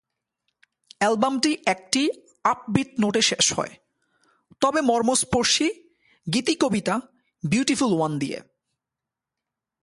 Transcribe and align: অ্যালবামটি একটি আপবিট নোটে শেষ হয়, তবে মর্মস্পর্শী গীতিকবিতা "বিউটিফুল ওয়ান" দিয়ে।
অ্যালবামটি 0.97 1.51
একটি 1.65 2.09
আপবিট 2.43 2.89
নোটে 3.01 3.21
শেষ 3.21 3.53
হয়, 3.53 3.73
তবে 4.61 4.81
মর্মস্পর্শী 4.81 5.67
গীতিকবিতা 6.27 6.95
"বিউটিফুল 7.43 7.91
ওয়ান" 7.93 8.19
দিয়ে। 8.19 8.39